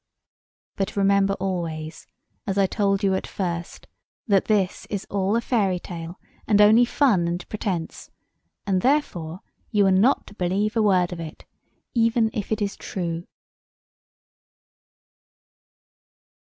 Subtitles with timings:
[0.77, 2.07] But remember always,
[2.47, 3.85] as I told you at first,
[4.25, 8.09] that this is all a fairy tale, and only fun and pretence:
[8.65, 11.45] and, therefore, you are not to believe a word of it,
[11.93, 13.25] even if it is true.